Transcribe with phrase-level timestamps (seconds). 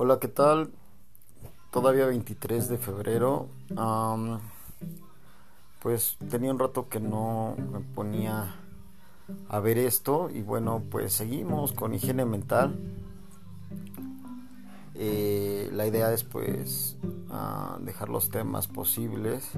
[0.00, 0.70] Hola, ¿qué tal?
[1.72, 3.48] Todavía 23 de febrero.
[5.82, 8.54] pues tenía un rato que no me ponía
[9.48, 12.78] a ver esto y bueno, pues seguimos con higiene mental.
[14.94, 16.96] Eh, la idea es pues
[17.80, 19.50] dejar los temas posibles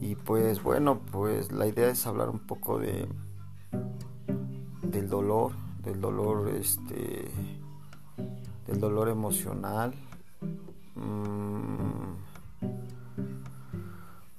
[0.00, 3.06] y pues bueno, pues la idea es hablar un poco de
[4.82, 7.30] del dolor, del dolor este
[8.80, 9.92] el dolor emocional.
[10.94, 12.14] Mm,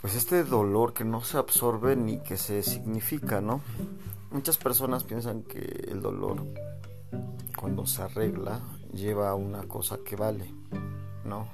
[0.02, 3.62] pues este dolor que no se absorbe ni que se significa, ¿no?
[4.32, 6.44] Muchas personas piensan que el dolor,
[7.56, 10.52] cuando se arregla, lleva a una cosa que vale,
[11.24, 11.48] ¿no?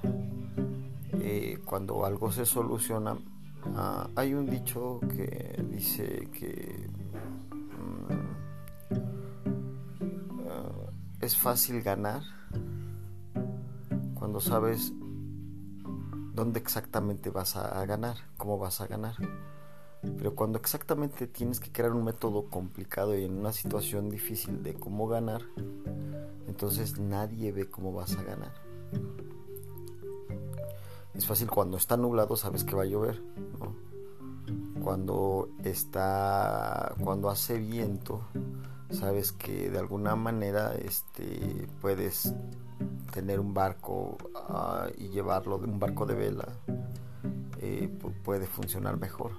[1.20, 3.18] Eh, cuando algo se soluciona,
[3.76, 6.88] ah, hay un dicho que dice que
[7.92, 8.14] mm,
[10.48, 12.38] ah, es fácil ganar
[14.40, 14.94] sabes
[16.34, 19.16] dónde exactamente vas a ganar, cómo vas a ganar.
[20.02, 24.74] Pero cuando exactamente tienes que crear un método complicado y en una situación difícil de
[24.76, 25.42] cómo ganar,
[26.48, 28.54] entonces nadie ve cómo vas a ganar.
[31.14, 33.22] Es fácil cuando está nublado sabes que va a llover,
[34.84, 38.22] Cuando está cuando hace viento,
[38.92, 42.34] sabes que de alguna manera este puedes
[43.12, 46.48] tener un barco ah, y llevarlo, de un barco de vela,
[47.60, 47.90] eh,
[48.24, 49.32] puede funcionar mejor.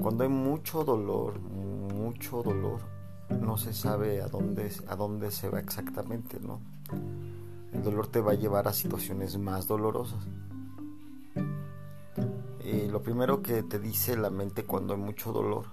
[0.00, 2.80] Cuando hay mucho dolor, mucho dolor,
[3.40, 6.60] no se sabe a dónde, a dónde se va exactamente, ¿no?
[7.72, 10.24] El dolor te va a llevar a situaciones más dolorosas.
[12.60, 15.66] Eh, lo primero que te dice la mente cuando hay mucho dolor,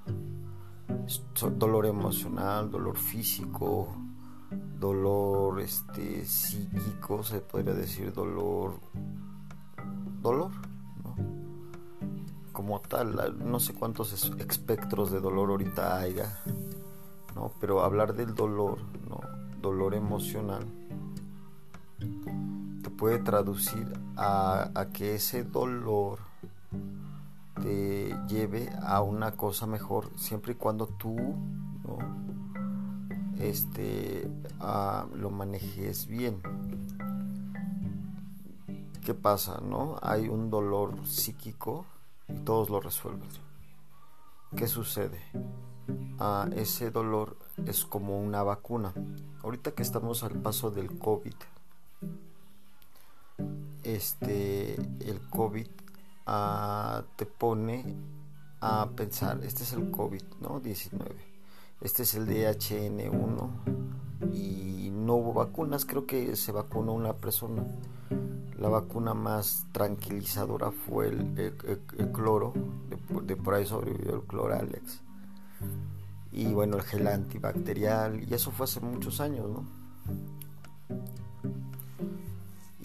[1.57, 3.95] dolor emocional, dolor físico,
[4.79, 8.79] dolor este psíquico, se podría decir dolor
[10.21, 10.51] dolor,
[11.03, 11.15] ¿no?
[12.51, 16.39] Como tal, no sé cuántos espectros de dolor ahorita haya,
[17.35, 17.51] ¿no?
[17.59, 19.19] Pero hablar del dolor, ¿no?
[19.61, 20.65] Dolor emocional
[22.83, 26.19] te puede traducir a, a que ese dolor
[27.61, 31.15] te lleve a una cosa mejor siempre y cuando tú.
[33.39, 34.29] Este,
[34.59, 36.41] lo manejes bien.
[39.03, 39.61] ¿Qué pasa?
[39.61, 39.97] No?
[40.01, 41.85] Hay un dolor psíquico
[42.27, 43.29] y todos lo resuelven.
[44.55, 45.21] ¿Qué sucede?
[46.55, 48.93] ese dolor es como una vacuna.
[49.43, 51.35] Ahorita que estamos al paso del COVID,
[53.83, 55.67] este, el COVID
[57.15, 57.85] te pone
[58.61, 60.59] a pensar, este es el COVID, ¿no?
[60.59, 61.34] 19
[61.81, 63.49] este es el DHN1
[64.33, 67.63] y no hubo vacunas, creo que se vacunó una persona.
[68.57, 71.53] La vacuna más tranquilizadora fue el,
[72.13, 72.53] cloro,
[73.23, 75.01] de, por ahí sobrevivió el cloralex.
[76.31, 79.65] Y bueno, el gel antibacterial, y eso fue hace muchos años, ¿no?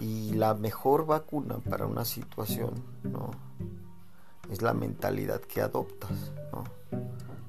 [0.00, 2.74] Y la mejor vacuna para una situación,
[3.04, 3.30] ¿no?
[4.50, 6.79] Es la mentalidad que adoptas, ¿no?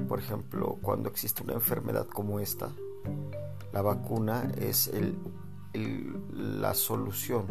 [0.07, 2.69] Por ejemplo, cuando existe una enfermedad como esta,
[3.73, 4.91] la vacuna es
[6.33, 7.45] la solución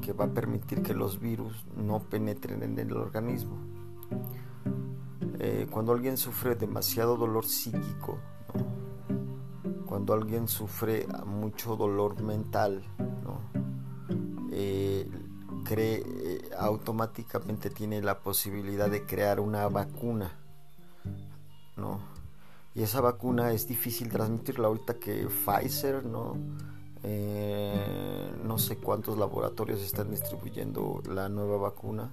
[0.00, 3.56] que va a permitir que los virus no penetren en el organismo.
[5.38, 8.18] Eh, cuando alguien sufre demasiado dolor psíquico,
[9.86, 12.84] cuando alguien sufre mucho dolor mental,
[14.52, 15.10] eh,
[15.64, 20.43] cree, eh, automáticamente tiene la posibilidad de crear una vacuna
[22.74, 26.36] Y esa vacuna es difícil transmitirla ahorita que Pfizer, ¿no?
[27.04, 32.10] Eh, no sé cuántos laboratorios están distribuyendo la nueva vacuna.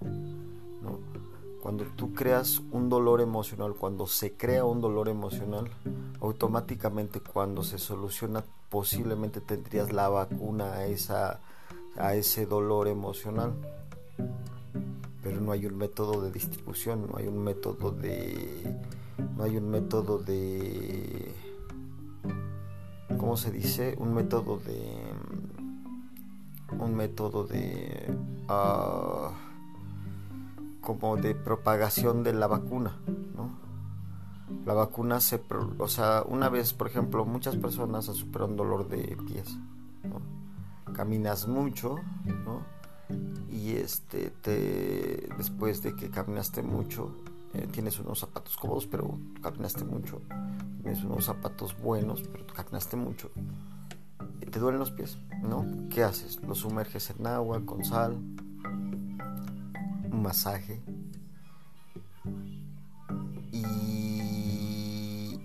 [1.62, 5.70] Cuando tú creas un dolor emocional, cuando se crea un dolor emocional,
[6.20, 11.40] automáticamente cuando se soluciona posiblemente tendrías la vacuna a, esa,
[11.98, 13.54] a ese dolor emocional.
[15.24, 18.76] Pero no hay un método de distribución, no hay un método de
[19.18, 21.34] no hay un método de
[23.18, 23.96] ¿cómo se dice?
[24.00, 25.14] un método de
[26.80, 28.16] un método de
[28.48, 29.32] ah,
[30.82, 32.98] como de propagación de la vacuna
[33.36, 33.52] ¿no?
[34.66, 35.42] la vacuna se
[35.78, 39.58] o sea una vez por ejemplo muchas personas han superado un dolor de pies
[40.94, 41.96] caminas mucho
[42.46, 42.62] ¿no?
[43.50, 47.16] y este te después de que caminaste mucho
[47.54, 50.22] eh, tienes unos zapatos cómodos, pero caminaste mucho.
[50.82, 53.32] Tienes unos zapatos buenos, pero caminaste mucho.
[54.40, 55.66] te duelen los pies, ¿no?
[55.90, 56.42] ¿Qué haces?
[56.44, 58.14] Los sumerges en agua con sal,
[60.12, 60.82] un masaje
[63.52, 65.40] y,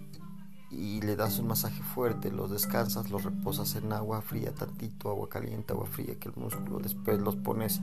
[0.70, 5.28] y le das un masaje fuerte, los descansas, los reposas en agua fría tantito, agua
[5.28, 7.80] caliente, agua fría, que el músculo después los pones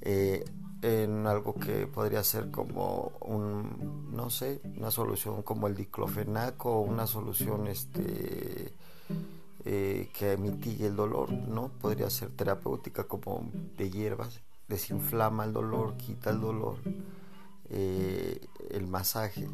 [0.00, 0.44] eh,
[0.82, 6.80] en algo que podría ser como un, no sé, una solución como el diclofenaco o
[6.80, 8.72] una solución este
[9.64, 11.68] eh, que mitigue el dolor, ¿no?
[11.68, 16.76] Podría ser terapéutica como de hierbas, desinflama el dolor, quita el dolor,
[17.68, 18.40] eh,
[18.70, 19.48] el masaje.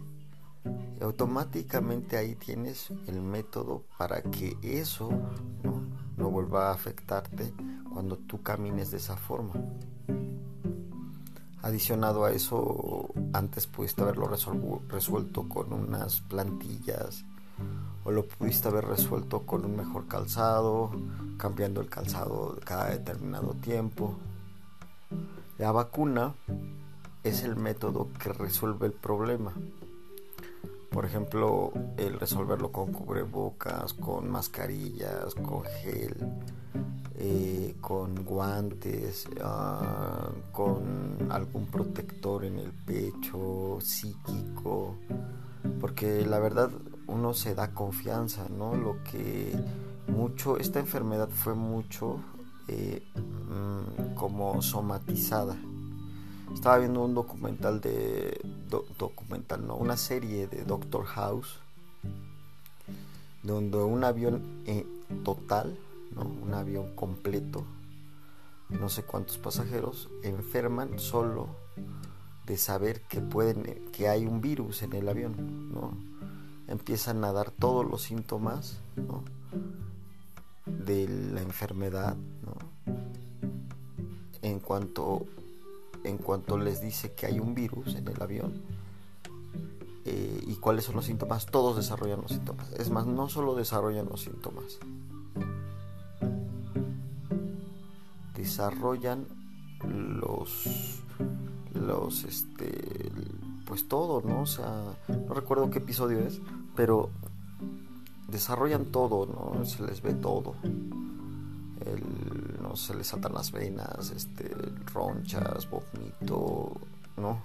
[1.00, 5.10] automáticamente ahí tienes el método para que eso
[5.62, 5.86] ¿no?
[6.16, 7.52] no vuelva a afectarte
[7.92, 9.54] cuando tú camines de esa forma.
[11.66, 17.24] Adicionado a eso, antes pudiste haberlo resuelto con unas plantillas
[18.04, 20.92] o lo pudiste haber resuelto con un mejor calzado,
[21.36, 24.14] cambiando el calzado cada determinado tiempo.
[25.58, 26.36] La vacuna
[27.24, 29.52] es el método que resuelve el problema.
[30.96, 36.16] Por ejemplo, el resolverlo con cubrebocas, con mascarillas, con gel,
[37.16, 44.96] eh, con guantes, ah, con algún protector en el pecho, psíquico,
[45.82, 46.70] porque la verdad
[47.08, 48.74] uno se da confianza, ¿no?
[48.74, 49.54] Lo que
[50.08, 52.20] mucho, esta enfermedad fue mucho
[52.68, 55.58] eh, mm, como somatizada.
[56.54, 58.40] Estaba viendo un documental de,
[58.98, 61.58] documental, no, una serie de Doctor House,
[63.42, 64.86] donde un avión eh,
[65.24, 65.76] total,
[66.14, 66.22] ¿no?
[66.22, 67.64] un avión completo,
[68.68, 71.48] no sé cuántos pasajeros, enferman solo
[72.46, 75.92] de saber que pueden, que hay un virus en el avión, ¿no?
[76.68, 78.78] empiezan a dar todos los síntomas
[80.66, 82.16] de la enfermedad
[84.42, 85.26] en cuanto
[86.08, 88.62] en cuanto les dice que hay un virus en el avión
[90.04, 94.06] eh, y cuáles son los síntomas todos desarrollan los síntomas es más no solo desarrollan
[94.06, 94.78] los síntomas
[98.34, 99.26] desarrollan
[99.84, 101.02] los
[101.74, 103.12] los este
[103.66, 104.42] pues todo, ¿no?
[104.42, 106.40] O sea, no recuerdo qué episodio es,
[106.74, 107.10] pero
[108.28, 109.64] desarrollan todo, ¿no?
[109.64, 110.54] Se les ve todo.
[112.62, 114.50] No se les saltan las venas, este,
[114.92, 115.66] ronchas,
[117.16, 117.40] ¿no?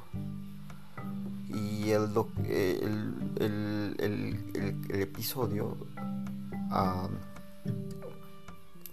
[1.47, 2.09] Y el,
[2.45, 5.77] el, el, el episodio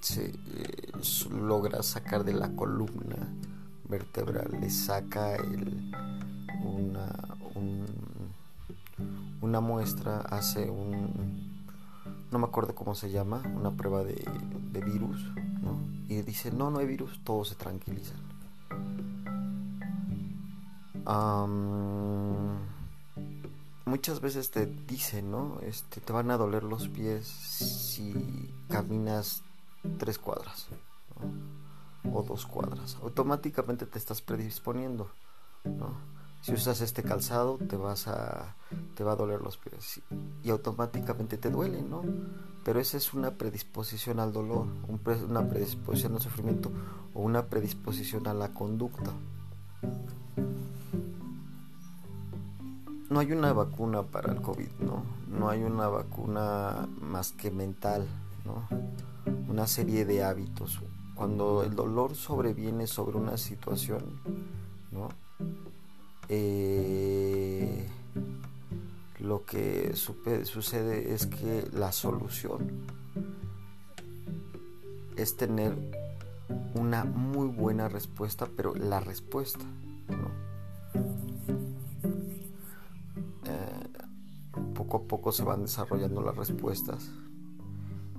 [0.01, 0.93] se eh,
[1.31, 3.17] logra sacar de la columna
[3.89, 5.93] vertebral, le saca el
[6.63, 7.15] una,
[9.41, 11.65] una muestra, hace un,
[12.31, 14.17] no me acuerdo cómo se llama, una prueba de,
[14.85, 15.21] virus,
[16.09, 17.55] y dice, no, no hay virus, todos se
[23.87, 25.59] muchas veces te dicen, ¿no?
[25.63, 29.43] Este, te van a doler los pies si caminas
[29.99, 30.67] tres cuadras
[32.13, 32.97] o dos cuadras.
[33.03, 35.11] Automáticamente te estás predisponiendo,
[35.65, 36.19] ¿no?
[36.41, 38.55] si usas este calzado te vas a
[38.95, 40.01] te va a doler los pies
[40.43, 42.03] y automáticamente te duele no
[42.65, 44.67] pero esa es una predisposición al dolor
[45.29, 46.71] una predisposición al sufrimiento
[47.15, 49.13] o una predisposición a la conducta
[53.11, 58.07] no hay una vacuna para el covid no no hay una vacuna más que mental
[58.45, 58.67] no
[59.49, 60.79] una serie de hábitos.
[61.15, 64.05] Cuando el dolor sobreviene sobre una situación
[64.93, 65.09] no
[66.29, 67.89] eh,
[69.19, 72.87] lo que sucede es que la solución
[75.17, 75.75] es tener
[76.75, 79.65] una muy buena respuesta, pero la respuesta,
[84.89, 87.11] poco a poco se van desarrollando las respuestas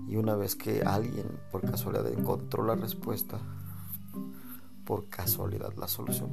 [0.07, 3.39] y una vez que alguien por casualidad encontró la respuesta,
[4.85, 6.29] por casualidad la solución.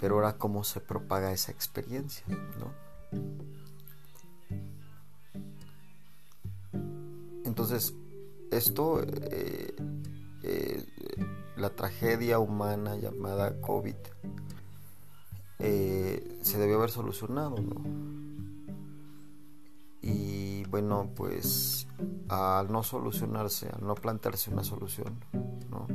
[0.00, 2.24] Pero ahora cómo se propaga esa experiencia,
[2.58, 2.72] ¿no?
[7.44, 7.94] Entonces,
[8.50, 9.76] esto, eh,
[10.42, 10.86] eh,
[11.56, 13.96] la tragedia humana llamada COVID,
[15.68, 17.82] eh, se debió haber solucionado, ¿no?
[20.00, 21.88] Y bueno, pues
[22.28, 25.18] al no solucionarse, al no plantearse una solución,
[25.68, 25.88] ¿no?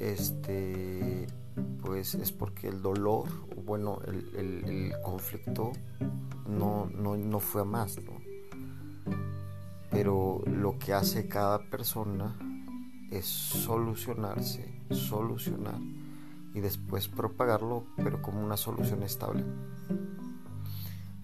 [0.00, 1.28] este
[1.84, 3.28] pues es porque el dolor,
[3.64, 5.72] bueno, el, conflicto
[6.48, 7.98] no, no, fue a más,
[9.90, 12.36] Pero lo que hace cada persona
[13.10, 15.99] es solucionarse, solucionar
[16.54, 19.44] y después propagarlo, pero como una solución estable.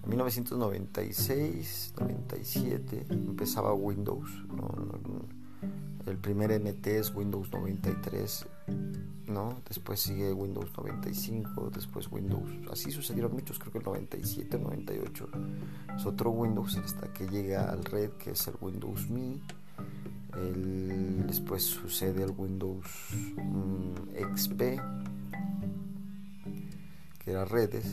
[0.06, 4.30] En 1996, 97 empezaba Windows.
[6.06, 8.46] el primer NT es Windows 93,
[9.26, 9.60] ¿no?
[9.68, 12.48] Después sigue Windows 95, después Windows.
[12.70, 15.28] Así sucedieron muchos, creo que el 97, 98
[15.96, 19.40] es otro Windows hasta que llega al Red, que es el Windows Me.
[21.26, 22.86] después sucede el Windows
[23.36, 24.62] mm, XP,
[27.26, 27.84] que era redes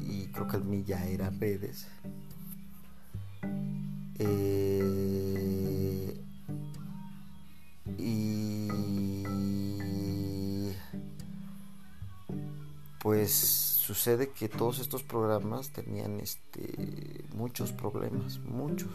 [0.00, 1.86] y creo que el mí ya era redes.
[4.18, 6.18] Eh,
[7.98, 8.68] y
[12.98, 18.88] pues sucede que todos estos programas tenían este muchos problemas, muchos.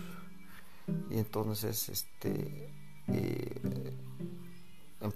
[1.12, 2.74] Y entonces este
[3.10, 3.45] eh,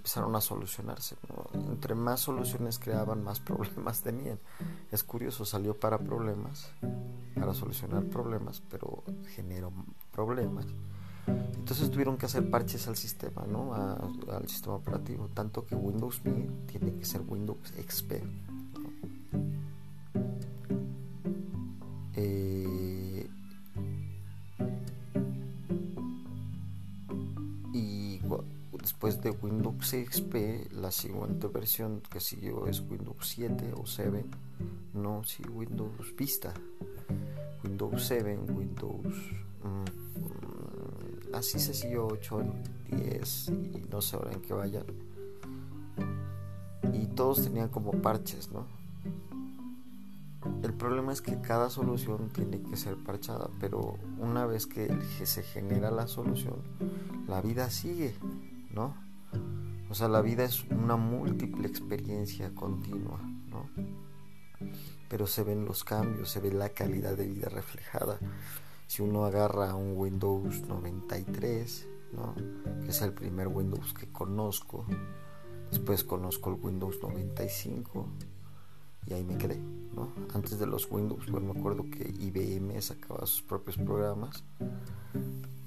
[0.00, 1.16] empezaron a solucionarse.
[1.52, 4.38] Entre más soluciones creaban, más problemas tenían.
[4.90, 6.72] Es curioso, salió para problemas,
[7.34, 9.04] para solucionar problemas, pero
[9.36, 9.70] generó
[10.10, 10.66] problemas.
[11.26, 13.74] Entonces tuvieron que hacer parches al sistema, ¿no?
[13.74, 15.28] al sistema operativo.
[15.34, 18.22] Tanto que Windows Me tiene que ser Windows XP.
[29.00, 34.26] Después de Windows XP, la siguiente versión que siguió es Windows 7 o 7,
[34.92, 36.52] no, sí, Windows Vista,
[37.64, 39.06] Windows 7, Windows,
[39.64, 42.44] mm, así se siguió 8,
[42.90, 44.84] 10 y no sé ahora en qué vayan.
[46.92, 48.66] Y todos tenían como parches, ¿no?
[50.62, 55.42] El problema es que cada solución tiene que ser parchada, pero una vez que se
[55.42, 56.56] genera la solución,
[57.26, 58.14] la vida sigue.
[58.72, 58.94] ¿No?
[59.90, 63.68] O sea, la vida es una múltiple experiencia continua, ¿no?
[65.08, 68.18] Pero se ven los cambios, se ve la calidad de vida reflejada.
[68.86, 72.34] Si uno agarra un Windows 93, ¿no?
[72.82, 74.86] Que es el primer Windows que conozco.
[75.70, 78.08] Después conozco el Windows 95
[79.06, 79.58] y ahí me quedé,
[79.94, 80.12] ¿no?
[80.34, 84.44] Antes de los Windows, pues me acuerdo que IBM sacaba sus propios programas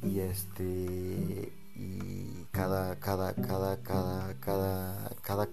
[0.02, 5.50] y este y cada, cada, cada, cada, cada, cada,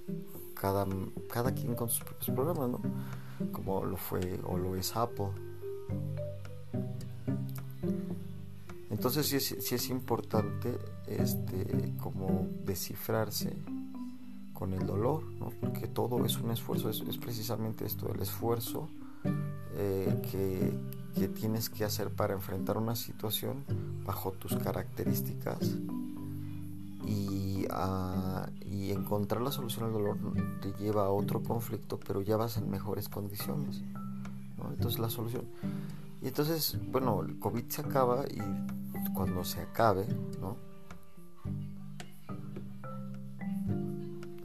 [0.54, 0.87] cada,
[1.33, 2.80] cada quien con sus propios programas, ¿no?
[3.52, 5.30] Como lo fue o lo es Apple.
[8.90, 13.57] Entonces sí es, es importante este, como descifrarse
[14.52, 15.49] con el dolor, ¿no?
[15.59, 18.90] porque todo es un esfuerzo, es, precisamente esto, el esfuerzo
[19.75, 20.78] eh, que,
[21.19, 23.64] que, tienes que hacer para enfrentar una situación
[24.04, 25.78] bajo tus características
[27.07, 27.66] y,
[28.66, 30.19] y encontrar la solución al dolor
[30.61, 33.83] te lleva a otro conflicto, pero ya vas en mejores condiciones.
[34.71, 35.45] Entonces la solución.
[36.23, 38.40] Y entonces, bueno, el COVID se acaba y
[39.14, 40.07] cuando se acabe,
[40.40, 40.57] ¿no?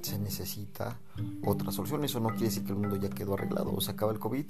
[0.01, 0.97] Se necesita
[1.45, 2.03] otra solución.
[2.05, 3.73] Eso no quiere decir que el mundo ya quedó arreglado.
[3.73, 4.45] O se acaba el COVID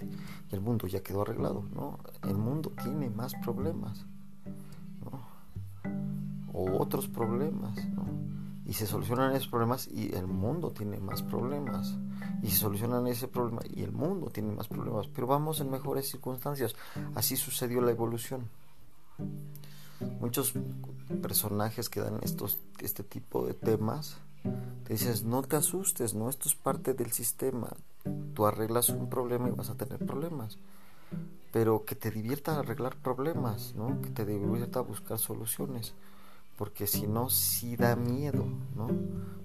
[0.51, 1.63] y el mundo ya quedó arreglado.
[1.73, 1.99] ¿no?
[2.23, 4.05] El mundo tiene más problemas
[6.53, 7.94] o otros problemas, ¿no?
[8.65, 11.95] Y se solucionan esos problemas y el mundo tiene más problemas.
[12.41, 15.07] Y se solucionan ese problema y el mundo tiene más problemas.
[15.07, 16.75] Pero vamos en mejores circunstancias.
[17.13, 18.49] Así sucedió la evolución.
[20.19, 20.53] Muchos
[21.21, 24.17] personajes que dan estos, este tipo de temas
[24.83, 27.69] te dices, no te asustes, no, esto es parte del sistema.
[28.33, 30.57] Tú arreglas un problema y vas a tener problemas.
[31.51, 34.01] Pero que te divierta arreglar problemas, ¿no?
[34.01, 35.93] Que te divierta buscar soluciones
[36.57, 38.45] porque si no, sí da miedo,
[38.75, 38.87] ¿no?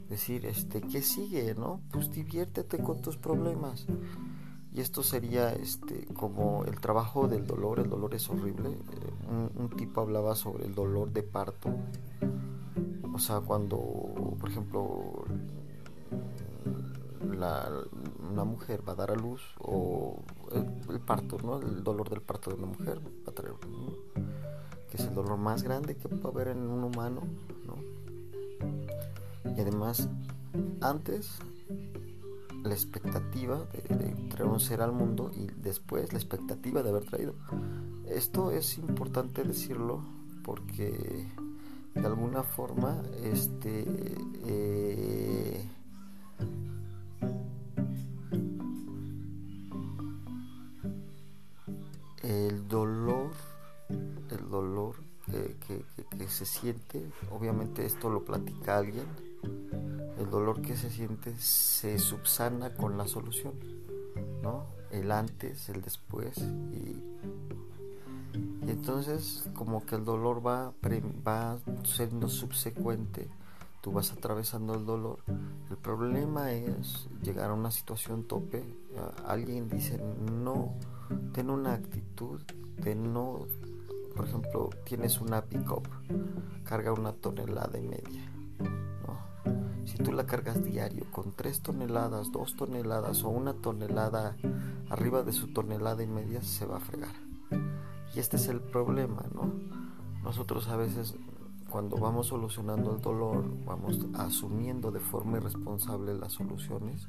[0.09, 1.81] Decir, este, ¿qué sigue, no?
[1.93, 3.87] Pues diviértete con tus problemas.
[4.73, 8.71] Y esto sería este, como el trabajo del dolor, el dolor es horrible.
[8.71, 11.71] Eh, un, tipo hablaba sobre el dolor de parto.
[13.13, 13.79] O sea, cuando,
[14.39, 15.25] por ejemplo,
[18.31, 21.59] una mujer va a dar a luz, o el, parto, ¿no?
[21.59, 23.55] El dolor del parto de una mujer va a traer
[24.91, 27.23] que es el dolor más grande que puede haber en un humano,
[29.57, 30.09] Y además,
[30.81, 31.39] antes
[32.63, 37.35] la expectativa de, traer un ser al mundo y después la expectativa de haber traído.
[38.07, 40.03] Esto es importante decirlo
[40.45, 41.29] porque
[41.95, 43.85] de alguna forma este
[44.47, 45.65] eh,
[56.31, 59.07] se siente, obviamente esto lo platica alguien,
[60.19, 63.55] el dolor que se siente se subsana con la solución,
[64.43, 64.67] ¿no?
[64.91, 66.97] El antes, el después y,
[68.69, 70.73] entonces como que el dolor va,
[71.27, 73.29] va siendo subsecuente,
[73.81, 75.21] tú vas atravesando el dolor.
[75.71, 78.63] El problema es llegar a una situación tope,
[79.27, 80.75] alguien dice no,
[81.33, 82.41] ten una actitud
[82.77, 83.47] de no
[84.21, 85.89] por ejemplo, tienes una pick-up,
[86.65, 88.31] carga una tonelada y media.
[89.87, 94.37] Si tú la cargas diario con 3 toneladas, 2 toneladas o una tonelada
[94.91, 97.15] arriba de su tonelada y media, se va a fregar.
[98.15, 99.55] Y este es el problema, ¿no?
[100.23, 101.15] Nosotros a veces
[101.71, 107.09] cuando vamos solucionando el dolor, vamos asumiendo de forma irresponsable las soluciones.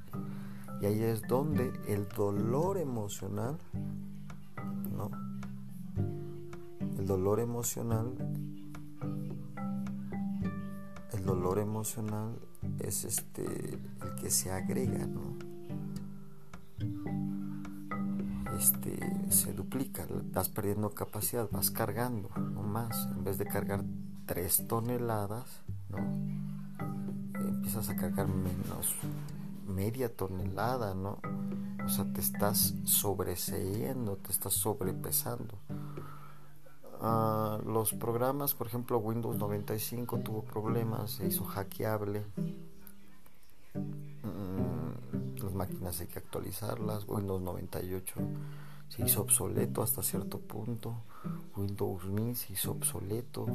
[0.79, 3.57] Y ahí es donde el dolor emocional,
[7.01, 8.13] El dolor emocional,
[11.11, 12.37] el dolor emocional
[12.77, 15.35] es este el que se agrega, ¿no?
[18.55, 18.99] Este
[19.31, 23.83] se duplica, vas perdiendo capacidad, vas cargando, no más, en vez de cargar
[24.27, 25.97] 3 toneladas, ¿no?
[27.39, 28.93] Empiezas a cargar menos
[29.67, 31.17] media tonelada, ¿no?
[31.83, 35.57] O sea, te estás sobreseyendo, te estás sobrepesando.
[37.03, 42.23] Ah, los programas, por ejemplo, Windows 95 tuvo problemas, se hizo hackeable.
[43.73, 47.07] Mm, las máquinas hay que actualizarlas.
[47.07, 48.13] Windows 98
[48.87, 50.93] se hizo obsoleto hasta cierto punto.
[51.55, 53.47] Windows Me se hizo obsoleto.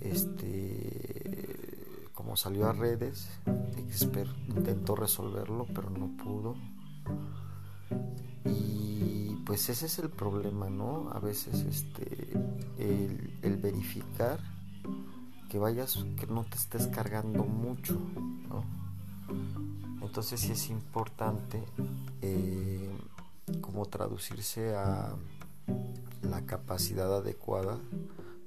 [0.00, 3.28] Este, como salió a redes,
[3.76, 6.54] Expert intentó resolverlo, pero no pudo.
[9.46, 11.08] Pues ese es el problema, ¿no?
[11.12, 12.32] A veces este
[12.78, 14.40] el, verificar
[15.48, 17.94] que vayas, que no te estés cargando mucho,
[18.48, 18.64] ¿no?
[20.02, 21.62] Entonces sí es importante
[22.22, 22.90] eh,
[23.60, 25.14] como traducirse a
[26.22, 27.78] la capacidad adecuada,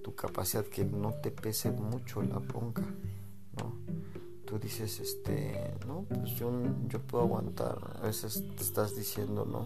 [0.03, 2.83] tu capacidad que no te pese mucho la bronca,
[3.57, 3.73] ¿no?
[4.45, 6.51] Tú dices, este, no, pues yo,
[6.89, 9.65] yo puedo aguantar, a veces te estás diciendo, ¿no?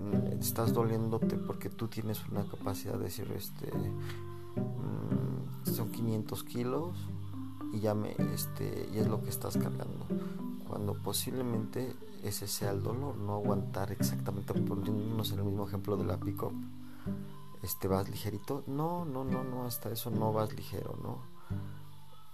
[0.00, 6.96] Mm, estás doliéndote porque tú tienes una capacidad de decir, este, mm, son 500 kilos
[7.72, 10.06] y ya me, este, y es lo que estás cargando.
[10.68, 16.04] Cuando posiblemente ese sea el dolor, no aguantar exactamente, poniéndonos en el mismo ejemplo de
[16.04, 16.42] la pick
[17.62, 21.18] este, vas ligerito, no, no, no, no, hasta eso no vas ligero, ¿no?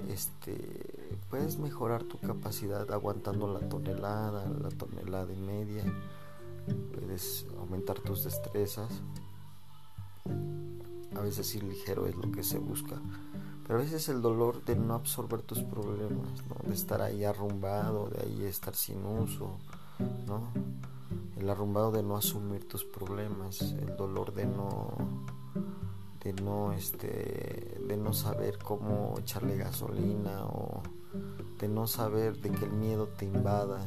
[0.08, 5.84] Este, puedes mejorar tu capacidad aguantando la tonelada, la tonelada y media
[6.92, 8.90] puedes aumentar tus destrezas.
[11.16, 12.96] A veces ir ligero es lo que se busca.
[13.66, 16.28] Pero a veces el dolor de no absorber tus problemas,
[16.66, 19.56] de estar ahí arrumbado, de ahí estar sin uso,
[20.26, 20.48] ¿no?
[21.38, 24.92] el arrumbado de no asumir tus problemas, el dolor de no
[26.22, 30.82] de no este de no saber cómo echarle gasolina o
[31.58, 33.84] de no saber de que el miedo te invada,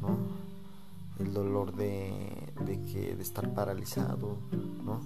[0.00, 0.45] ¿no?
[1.18, 2.52] El dolor de,
[2.92, 4.38] que, de estar paralizado,
[4.84, 5.00] ¿no?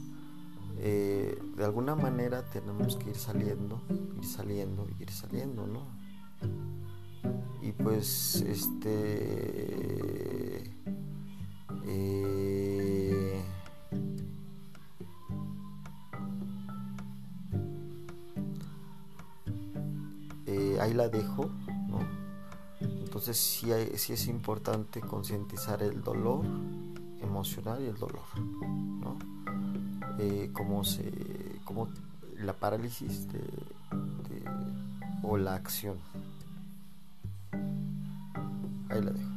[0.79, 3.83] Eh, de alguna manera tenemos que ir saliendo,
[4.17, 5.83] ir saliendo, ir saliendo, ¿no?
[7.63, 8.81] Y pues, este...
[11.87, 13.43] Eh,
[20.47, 21.51] eh, ahí la dejo
[23.21, 26.43] entonces sí, es importante concientizar el dolor
[27.21, 29.19] emocional y el dolor, ¿no?
[30.19, 31.13] Eh, como, se,
[31.67, 31.89] como
[32.39, 33.27] la parálisis
[35.23, 35.99] o la acción.
[38.89, 39.30] Ahí la dejo.